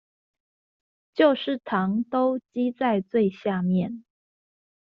[1.13, 4.03] 就是糖都積在最下面